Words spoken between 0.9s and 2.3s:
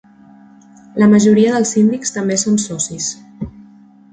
La majoria dels síndics